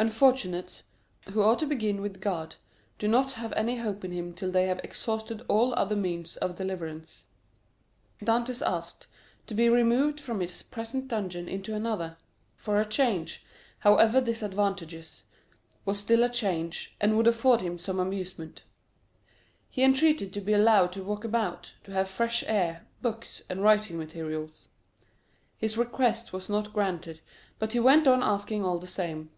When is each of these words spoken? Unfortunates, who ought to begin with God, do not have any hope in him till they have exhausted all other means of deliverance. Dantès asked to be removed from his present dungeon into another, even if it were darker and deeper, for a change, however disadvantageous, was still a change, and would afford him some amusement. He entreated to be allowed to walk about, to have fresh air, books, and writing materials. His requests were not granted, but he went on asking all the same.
Unfortunates, 0.00 0.84
who 1.34 1.42
ought 1.42 1.58
to 1.58 1.66
begin 1.66 2.00
with 2.00 2.22
God, 2.22 2.54
do 2.98 3.06
not 3.06 3.32
have 3.32 3.52
any 3.52 3.76
hope 3.76 4.02
in 4.02 4.12
him 4.12 4.32
till 4.32 4.50
they 4.50 4.64
have 4.66 4.80
exhausted 4.82 5.44
all 5.46 5.74
other 5.74 5.94
means 5.94 6.38
of 6.38 6.56
deliverance. 6.56 7.26
Dantès 8.22 8.66
asked 8.66 9.06
to 9.46 9.52
be 9.52 9.68
removed 9.68 10.18
from 10.18 10.40
his 10.40 10.62
present 10.62 11.08
dungeon 11.08 11.48
into 11.48 11.74
another, 11.74 12.04
even 12.04 12.10
if 12.14 12.16
it 12.16 12.68
were 12.68 12.74
darker 12.76 12.80
and 12.80 12.86
deeper, 12.86 12.88
for 12.88 12.88
a 12.88 12.90
change, 13.18 13.44
however 13.80 14.20
disadvantageous, 14.22 15.22
was 15.84 15.98
still 15.98 16.22
a 16.22 16.30
change, 16.30 16.96
and 16.98 17.14
would 17.18 17.26
afford 17.26 17.60
him 17.60 17.76
some 17.76 18.00
amusement. 18.00 18.62
He 19.68 19.82
entreated 19.82 20.32
to 20.32 20.40
be 20.40 20.54
allowed 20.54 20.92
to 20.92 21.04
walk 21.04 21.24
about, 21.24 21.74
to 21.84 21.92
have 21.92 22.08
fresh 22.08 22.42
air, 22.46 22.86
books, 23.02 23.42
and 23.50 23.62
writing 23.62 23.98
materials. 23.98 24.68
His 25.58 25.76
requests 25.76 26.32
were 26.32 26.40
not 26.48 26.72
granted, 26.72 27.20
but 27.58 27.74
he 27.74 27.80
went 27.80 28.08
on 28.08 28.22
asking 28.22 28.64
all 28.64 28.78
the 28.78 28.86
same. 28.86 29.28